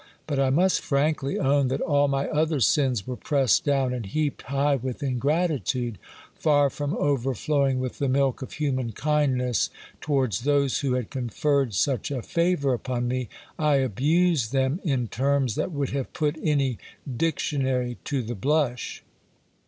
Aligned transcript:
But 0.25 0.39
I 0.39 0.49
must 0.49 0.81
frankly 0.81 1.37
own 1.37 1.67
that 1.67 1.79
all 1.79 2.07
my 2.07 2.27
other 2.27 2.59
sins 2.59 3.05
were 3.05 3.15
pressed 3.15 3.63
down 3.65 3.93
and 3.93 4.07
heaped 4.07 4.41
high 4.41 4.75
with 4.75 5.03
ingratitude: 5.03 5.99
far 6.33 6.71
from 6.71 6.95
overflowing 6.97 7.79
with 7.79 7.99
the 7.99 8.09
milk 8.09 8.41
of 8.41 8.53
human 8.53 8.93
kindness 8.93 9.69
towards 9.99 10.39
those 10.41 10.79
who 10.79 10.93
had 10.93 11.11
conferred 11.11 11.75
such 11.75 12.09
a 12.09 12.23
favour 12.23 12.73
upon 12.73 13.07
me, 13.07 13.29
I 13.59 13.75
abused 13.75 14.51
them 14.51 14.79
in 14.83 15.07
terms 15.07 15.53
that 15.53 15.71
would 15.71 15.91
have 15.91 16.13
put 16.13 16.39
any 16.41 16.79
dictionary 17.15 17.99
to 18.05 18.23
the 18.23 18.33
blush. 18.33 19.03